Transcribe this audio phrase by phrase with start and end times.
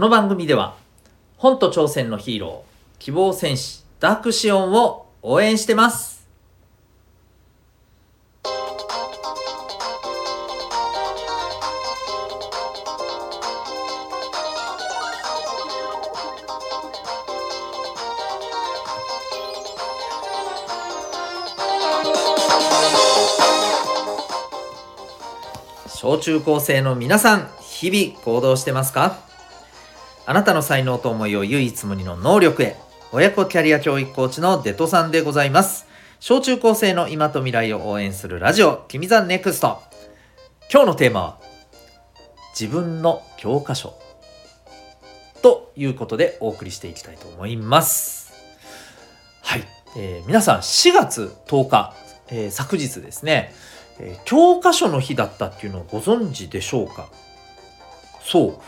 [0.00, 0.76] この番組では
[1.36, 6.26] 本と挑戦のヒーロー希望戦士ダークシオンを応援してます。
[25.88, 29.29] 小中高生の皆さん日々行動してますか？
[30.30, 32.76] あなたの才能と思いを唯一無二の能力へ。
[33.10, 35.88] 親子キャリア教育コーチのデトさんでございます。
[36.20, 39.82] 小中高生の今と未来を応援するラジオ君 The NEXT。
[40.72, 41.40] 今日のテーマは
[42.56, 43.98] 自分の教科書
[45.42, 48.32] ということでお送りしていきたいと思います。
[49.42, 49.64] はい、
[49.96, 51.92] えー、皆さん4月10日、
[52.28, 53.52] えー、昨日ですね。
[53.98, 57.08] え、教科書の日だったっていうのをご存知でしょうか？
[58.22, 58.58] そう。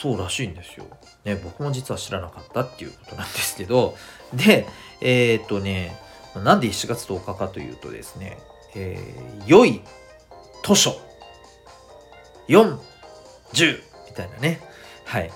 [0.00, 0.86] そうらしいんですよ。
[1.24, 3.96] ね、僕も実は知らなかったっていうことなんですけど。
[4.32, 4.66] で
[5.00, 5.96] えー、っとね
[6.36, 8.38] なんで1月10日かというとですね、
[8.76, 9.82] えー、良い
[10.64, 10.96] 図書。
[12.48, 12.78] 4、
[13.52, 14.60] 10みたいなね。
[15.04, 15.30] はい。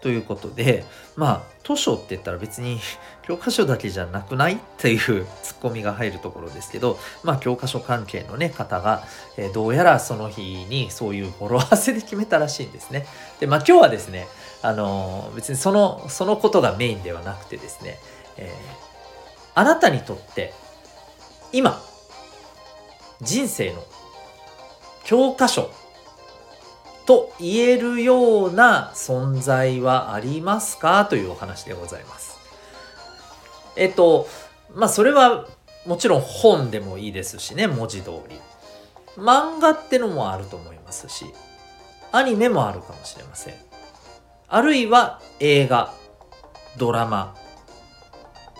[0.00, 0.84] ということで
[1.16, 2.78] まあ図書って言ったら別に
[3.22, 5.00] 教科書だけじゃなくないっていう
[5.42, 9.04] ツッコミが入るところですけどまあ教科書関係のね方が、
[9.36, 13.06] え、どうやらその日にそういう語呂合わせで決めたらしいんですね。
[13.40, 14.28] でまあ今日はですね
[14.62, 17.98] あの、別にそのそのことがメインではなくてですね、
[18.36, 18.54] えー、
[19.54, 20.52] あなたにとって
[21.52, 21.82] 今
[23.20, 23.84] 人生の
[25.04, 25.70] 教科書
[27.06, 31.04] と言えるような存在はありますか？
[31.04, 32.38] というお話でございます。
[33.76, 34.26] えっと、
[34.74, 35.46] まあそれは
[35.84, 38.40] もちろん本でもいいですしね、文字通り。
[39.16, 41.26] 漫画ってのもあると思いますし、
[42.10, 43.54] アニメもあるかもしれません。
[44.48, 45.92] あるいは映画、
[46.78, 47.36] ドラマ、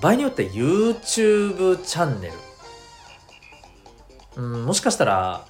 [0.00, 2.34] 場合によって YouTube チャンネル。
[4.36, 5.46] うん、もしかしたら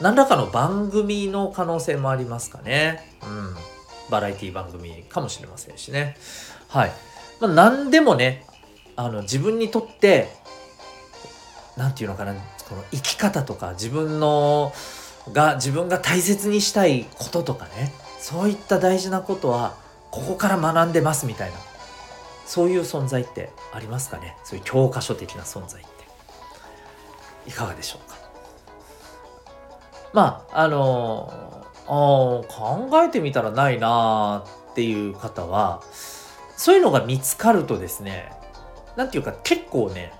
[0.00, 3.12] 何らかの番組の可能性もありますかね。
[3.22, 3.56] うん。
[4.10, 6.16] バラエティ番組かもしれませんしね。
[6.68, 6.92] はい。
[7.40, 8.44] まあ、何でもね、
[8.96, 10.28] あの、自分にとって、
[11.76, 12.34] 何て言うのかな、
[12.68, 14.72] この生き方とか、自分の、
[15.32, 19.76] が、自分が大切にしたいこととかね、そういった大事なことは、
[20.10, 21.56] ここから学んでますみたいな、
[22.46, 24.36] そういう存在ってありますかね。
[24.44, 25.90] そういう教科書的な存在って。
[27.46, 28.17] いかがでしょうか。
[30.12, 31.32] まああの
[31.86, 35.82] あ考えてみたらないなっていう方は
[36.56, 38.32] そういうのが見つかるとですね
[38.96, 40.12] 何て言うか結構ね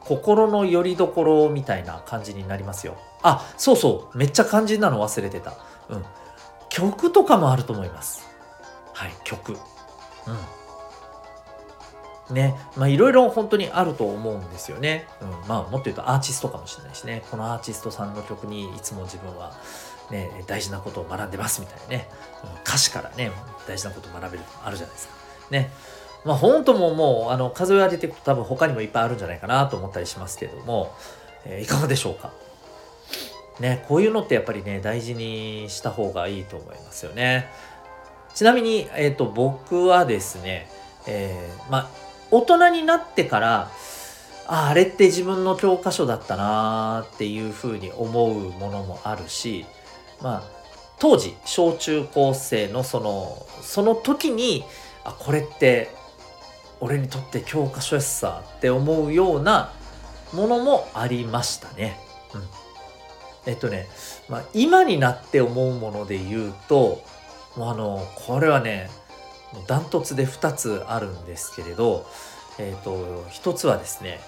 [0.00, 2.96] 心の拠り所みたいな感じになりますよ。
[3.22, 5.54] あそうそうめっちゃ肝心なの忘れてた。
[5.88, 6.04] うん。
[6.68, 8.26] 曲とかもあると思います。
[8.92, 9.52] はい、曲。
[9.52, 9.58] うん。
[12.32, 15.06] ね、まあいろいろ本当にあると思うんですよね。
[15.20, 19.52] うん、まあもっと言うとアーティストかもしれないしね、このアーティストさんの曲にいつも自分は
[20.10, 22.08] ね、大事なことを学んでますみたいなね、
[22.44, 23.30] うん、歌詞からね、
[23.66, 25.14] 大事なことを学べるとあるじゃないですか。
[25.50, 25.70] ね。
[26.24, 30.94] まあ本当ももうあの数え上げていくと多分他にもいっぱいあるんじゃないかなと思ったりしますけれども、
[31.44, 32.32] えー、いかがでしょうか。
[33.60, 37.48] ね、こういうのってやっぱりね、大事にした方がいいと思いますよね。
[38.34, 40.68] ちなみに、えっ、ー、と、僕はですね、
[41.06, 42.01] えー、まあ、
[42.32, 43.70] 大人になってから
[44.46, 49.66] ああれって自分の教科書だったなーっていうふうに思うものもあるし
[50.20, 50.42] まあ
[50.98, 54.64] 当時小中高生のそのその時に
[55.04, 55.90] あこれって
[56.80, 59.72] 俺にとって教科書やさって思うような
[60.32, 62.00] ものもありましたね。
[62.34, 62.42] うん、
[63.46, 63.88] えっとね、
[64.28, 67.02] まあ、今になって思うもので言うと
[67.56, 68.90] もうあのこれはね
[69.66, 72.06] ダントツで2つあるんですけれど、
[72.58, 74.20] えっ、ー、と、1つはですね、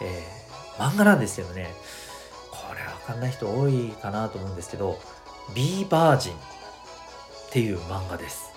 [0.00, 1.72] えー、漫画なんですけどね、
[2.50, 4.98] これわかんない人多いかなと思うんですけど、
[5.54, 6.36] ビーバージンっ
[7.50, 8.52] ていう漫画です。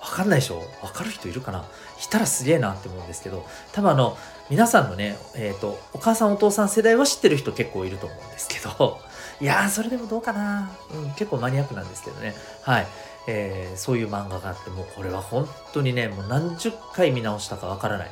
[0.00, 1.58] わかんないでしょわかる人いるかな？
[2.04, 4.16] いたらすげえなって思うんですけど、多分あの、
[4.48, 8.98] 皆さんのね、えっ、ー、と、お母さんお父さん世代は知ってる人結構いると思うんですけど、
[9.40, 10.72] いやー、それでもどうかな？
[10.94, 12.34] うん、結構マニアックなんですけどね。
[12.62, 12.86] はい。
[13.26, 18.10] えー、そういう漫画があってもうこれは本当にねもう何十回見直したかわからない、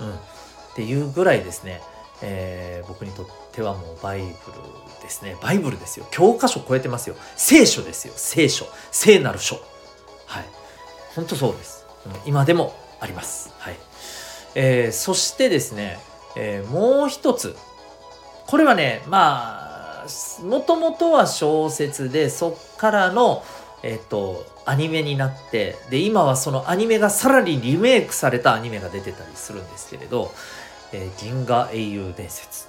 [0.00, 0.14] うん、っ
[0.74, 1.80] ていうぐらいですね、
[2.22, 4.32] えー、僕にとってはもうバイブル
[5.02, 5.36] ですね。
[5.40, 6.06] バイブルですよ。
[6.10, 7.16] 教科書超えてますよ。
[7.36, 8.14] 聖書ですよ。
[8.16, 8.66] 聖書。
[8.90, 9.56] 聖なる書。
[10.26, 10.44] はい。
[11.14, 13.52] 本当そうです、うん、今でもあります。
[13.58, 13.76] はい、
[14.54, 15.98] えー、そしてですね、
[16.36, 17.56] えー、もう一つ。
[18.46, 20.06] これはねまあ
[20.42, 23.42] もともとは小説でそっからの
[23.82, 30.32] えっ、とアニメになってで今はそのアニメがさらにリメイクされたアニメが出てたりするんですけれど
[30.92, 32.68] 「えー、銀河英雄伝説」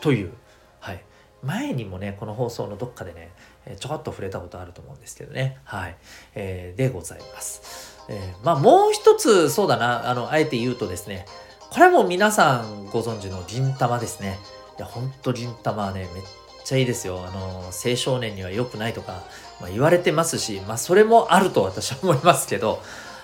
[0.00, 0.32] という、
[0.78, 1.02] はい、
[1.42, 3.32] 前にもねこの放送のどっかでね
[3.80, 5.58] ちょこっと触れたことあると思うんですけどね。
[5.64, 5.96] はい、
[6.34, 10.08] えー、でございます、えー、まあもう一つそうだな。
[10.08, 11.26] あのあえて言うとですね
[11.70, 14.38] これも皆さんご存知の銀玉ですね。
[14.78, 16.22] いやほんと銀玉はねめっ
[16.66, 19.22] ちゃいいですよあの青少年には良くないとか、
[19.60, 22.82] まあ、言われてますしまあそれもあると私は思いますけど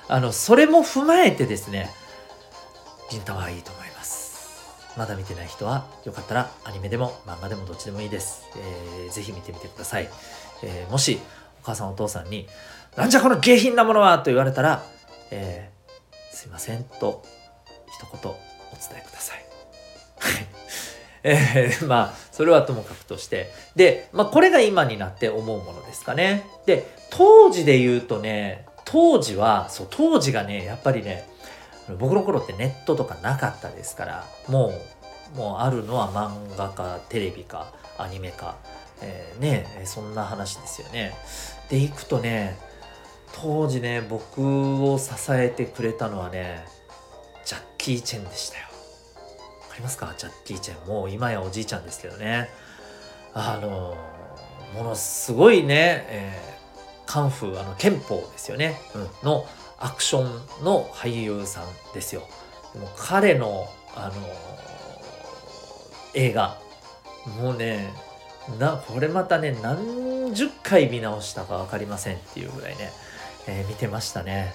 [0.08, 1.90] あのそれも踏まえてですね
[3.10, 4.62] 銀玉はいいと思います
[4.96, 8.44] まだ見てない人はよかったらアニメでも漫画でもどっちでもいいです。
[8.56, 10.08] えー、ぜひ見てみてください。
[10.62, 11.18] えー、もし
[11.62, 12.46] お母さんお父さんに
[12.94, 14.84] 「なんじゃこの下品なものは!」と言われたら
[15.32, 17.24] 「えー、すいません」と
[17.88, 18.34] 一言お
[18.74, 19.44] 伝えください。
[21.24, 26.44] えー、まあそれはともかくとしてで、まあ、これが今になって思うものですかね。
[26.66, 31.28] で当時で言うとね当時はそう当時がねやっぱりね
[32.00, 34.74] 僕の頃ってネットとかなかったですからも
[35.36, 38.56] うもうあるのは漫画かテレビかアニメか、
[39.00, 41.14] えー、ねそんな話ですよね。
[41.70, 42.58] でいくとね
[43.40, 46.64] 当時ね僕を支えてくれたのはね
[47.44, 48.71] ジャッキー・チェンでしたよ。
[49.72, 50.14] かりますか？
[50.19, 52.50] ジャッキー・チェンもう今やおじいちゃんですけどね。
[53.34, 53.96] あの
[54.74, 59.46] ものすごいね、えー、カンフーあの憲法ですよね、うん、の
[59.78, 61.64] アクションの俳優さん
[61.94, 62.22] ですよ。
[62.74, 63.66] でも彼の、
[63.96, 64.12] あの
[66.14, 66.58] 映画、
[67.40, 67.92] もうね、
[68.58, 72.92] な、これまたね、何十回見直したか分かりませんっていうぐらいね、
[73.46, 74.52] えー、見てましたね。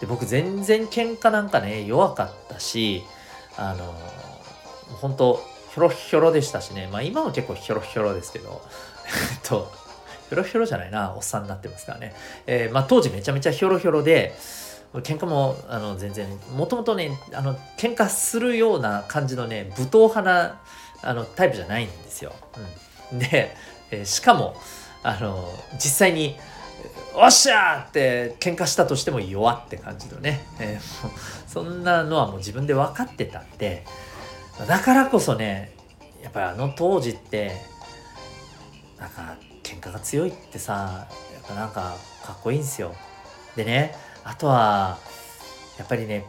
[0.00, 3.02] で、僕全然喧嘩なんかね、弱かったし、
[3.56, 3.94] あの
[5.00, 5.40] 本当
[5.74, 8.62] ひょろひょろでしたしね、まあ今も結構ひょろひょろですけど、
[9.32, 9.72] えっと、
[10.28, 12.14] ひょろひょろじゃないな、おっさんになってますからね。
[12.46, 14.36] えー、まあ当時めちゃめちゃひょろひょろで、
[15.00, 20.60] 喧嘩もあの全然もともとねあの喧嘩するような感じのね武闘派な
[21.02, 22.32] あのタイプじゃないんですよ。
[23.12, 23.54] うん、で、
[23.90, 24.56] えー、しかも
[25.02, 26.36] あの実際に
[27.14, 33.84] 「おっしゃ!」って喧嘩したとしても弱って感じのね、えー、そんなのはもう自分で分かってたんで
[34.66, 35.72] だからこそね
[36.22, 37.52] やっぱりあの当時って
[38.98, 42.94] なんか喧嘩が強いってさやっぱなんかかっこいいんですよ。
[43.56, 44.98] でねあとは
[45.78, 46.24] やっぱりね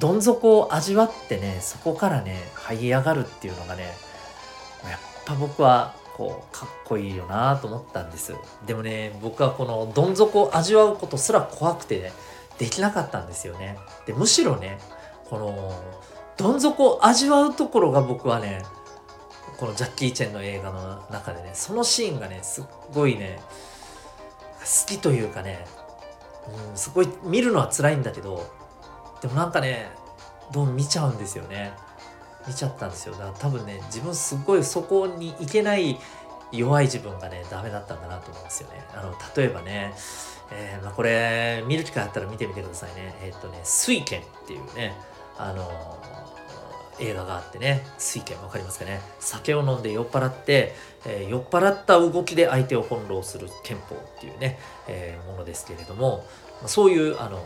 [0.00, 3.84] どん底を味わってねそこからね這い上がるっていうのがね
[4.84, 8.34] やっぱ僕はこうかっこいいよなと思ったんです
[8.66, 12.12] でもね僕はこのどん底を味わうことすら怖くて、ね、
[12.58, 14.78] できなかったんですよねでむしろね
[15.28, 15.72] この
[16.36, 18.64] どん底を味わうところが僕はね
[19.58, 23.40] このジャッキー・チェンの映画の中でねそのシーンがねすっごいね
[24.60, 25.66] 好きというかね
[26.70, 28.50] うん、すごい見るのは辛いんだけど
[29.22, 29.90] でもなんかね
[30.52, 31.72] どう見ちゃうんですよね。
[32.46, 33.14] 見ちゃったんですよ。
[33.14, 35.98] だから多分ね自分すごいそこに行けない
[36.52, 38.84] 弱い自分がねダメだったんだなと思うんですよね。
[38.94, 39.94] あの例えばね、
[40.52, 43.14] えー、まあ、これ見る機会あったら見てみてくださいね。
[43.22, 44.94] えー、っとね「水拳」っていうね
[45.38, 45.62] あの
[47.00, 49.00] 映画があってね水拳わかりますかね？
[49.20, 50.74] 酒を飲んで酔っ払って、
[51.06, 54.58] えー、酔っ払った動きで相手を翻弄する憲法っていうね、
[54.88, 56.24] えー、ものですけれども
[56.66, 57.44] そういうあの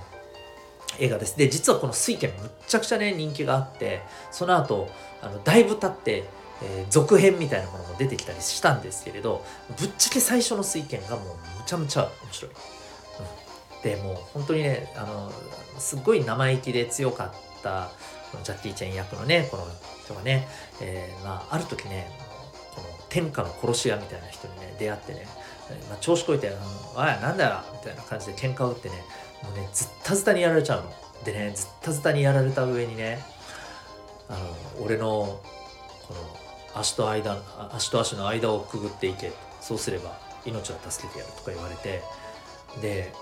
[0.99, 1.37] 映画です。
[1.37, 4.88] で実はこの水拳むっちゃくちゃね人気があってその後
[5.23, 6.25] あのだいぶ経って
[6.61, 9.45] えー、続編みたいなものも出てきたりしたんですけれど
[9.78, 12.50] ぶっちゃけ最初の水拳がもうむちゃむちゃ面白い。
[12.50, 15.31] うん、でもう本当にねあの
[15.78, 17.93] すっごい生意気で強かった
[18.42, 19.66] ジャッキー・チェン役のねこの
[20.04, 20.47] 人がね、
[20.80, 22.11] えー、まあ、ある時ね
[22.75, 25.26] この天下の殺し屋みたいな人にね出会ってね、
[25.88, 26.52] まあ、調子こいて
[26.94, 28.97] 「おいなんだよ」みたいな感じで喧嘩を打ってね
[29.42, 30.92] もうねずったずたにやられちゃうの。
[31.25, 33.25] でねずったずたにやられた上にね
[34.28, 35.40] あの俺の
[36.06, 37.38] この足と間
[37.73, 39.32] 足と足の間をくぐっていけ。
[39.61, 40.16] そうすれば
[40.47, 42.02] 命は助けてやるとか言われて。
[42.82, 43.12] で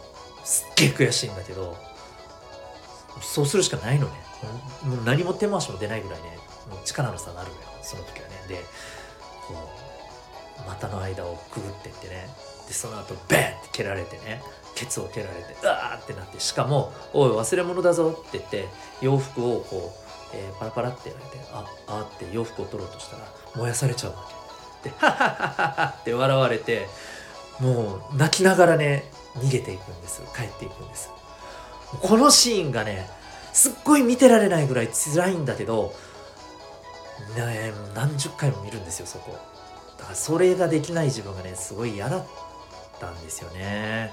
[0.44, 1.76] すっげえ悔しいんだけど
[3.22, 4.12] そうするしかないのね。
[4.85, 6.38] もう何も手回しも出ないぐらいね
[6.71, 8.35] もう力の差があるのよその時はね。
[8.49, 8.64] で
[9.49, 9.55] こ
[10.64, 12.28] う股の間をくぐってってね。
[12.66, 14.43] でその後バンって蹴られてね。
[14.75, 16.38] ケツを蹴られてうわーってなって。
[16.38, 18.69] しかも「おい忘れ物だぞ」って言って
[19.00, 23.23] 洋服をこう、えー、パラパラってやられて「ああ」って洋服を取ろうとしたら
[23.55, 24.28] 燃やされちゃうわ
[24.83, 24.90] け。
[24.90, 26.88] で「ハハハハ」って笑われて
[27.59, 30.21] もう泣きながらね逃げていくんです。
[30.37, 31.11] 帰っていくんです。
[32.02, 33.09] このシーンがね
[33.56, 35.94] すっごい見てられないぐらい辛いんだけど、
[37.34, 39.32] ね、何十回も見るんですよそこ。
[39.96, 42.26] だからそれができない自分がねすごい嫌だっ
[43.00, 44.12] たんですよね。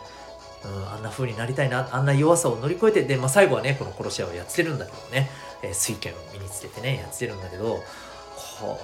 [0.63, 5.29] うん、あんな風になりたいなあんな弱さを乗り越えてで、まあ、最後はねこの殺し屋をやってるんだけどね、
[5.61, 7.83] えー、水拳を身につけてねやってるんだけど
[8.61, 8.79] こ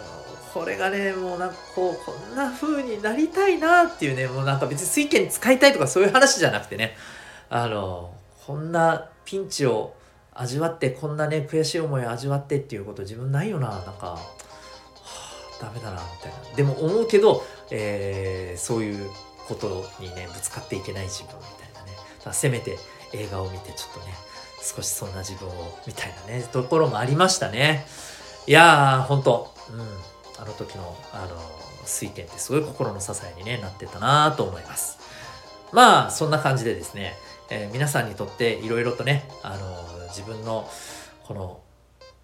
[0.54, 6.98] これがねもうなんかこうこんな風になりたいなっていうねもうなんか別に水拳使いたいとかそういう話じゃなくてね
[7.50, 8.14] あの
[8.46, 9.94] こんなピンチを
[10.40, 14.20] 味わってこんなね悔しい思いを味わってっていうこと自分ないよななんか、はあ、
[15.62, 16.56] ダメだなみたいな。
[16.56, 19.10] でも思うけど、えー、そういう
[19.48, 21.98] ことにねぶつかっていけない自分みたいなね。
[22.24, 22.78] だせめて
[23.14, 24.14] 映画を見てちょっとね
[24.62, 27.86] 少しそんな自分をみたいなねところもありましたね。
[28.48, 29.54] いやーほんと。
[29.72, 30.20] うん。
[30.42, 31.36] あの時のあの
[31.86, 34.98] 水拳ってすごい心の支えに、ね、なってたなと思います。
[35.74, 37.14] まあそんな感じでですね、
[37.52, 40.70] えー、皆さんにとっていろいろとねあの自分の
[41.24, 41.62] この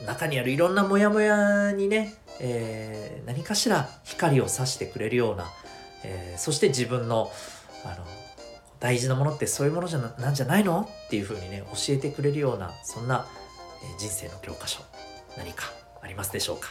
[0.05, 5.45] 中にあるいろんなモヤモヤにね、えー、何かしら光を差してくれるような、
[6.03, 7.31] えー、そして自分の
[7.85, 8.05] あの
[8.79, 10.89] 大事なものってそういうものじゃなんじゃないの？
[11.07, 13.25] っていうふうにね教えてくれるようなそんな、
[13.81, 14.81] え、人生の教科書
[15.37, 15.65] 何か
[16.01, 16.67] ありますでしょうか、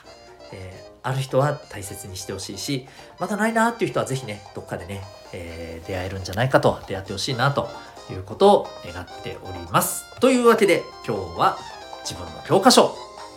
[0.52, 2.86] え、ある人は大切にしてほしいし
[3.18, 7.68] まだないなっていう人は是非ねどっかでね、え、出会えるんじゃないかと出会ってほしいなと
[8.10, 10.04] いうことを願っております。
[10.20, 11.58] というわけで今日は
[12.02, 12.94] 自分の教科書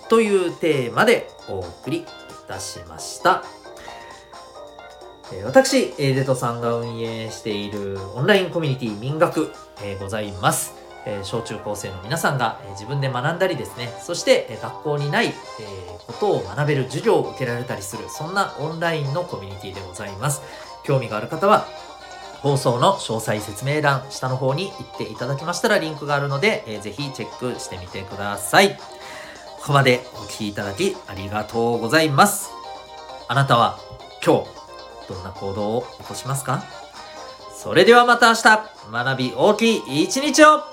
[0.09, 2.05] というテーマでお送りい
[2.47, 3.43] たしました。
[5.43, 9.51] 私、デトさんが運営しているオンラインコミュニティ民学、
[9.99, 10.73] ございます。
[11.23, 15.33] 小中高生の皆さんが、自分で学んだりですね、そして、学校にない、
[16.05, 20.41] ことを学べる授業を受けられたりする、そんなオンラインのコミュニティでございます。
[20.85, 21.67] 興味がある方は、
[22.47, 28.77] 放送の詳細説明欄、下の方に行っていただきましたらリンクがあるので、えー、ぜひチェックしてみてください。
[28.77, 28.83] こ
[29.67, 32.51] こまでお聴きいただきありがとうございます。
[33.27, 33.77] あなたは
[34.25, 34.49] 今日、
[35.09, 36.63] どんな行動を起こしますか？
[37.53, 38.43] それではまた明日、
[38.93, 40.63] 学び大きい一日を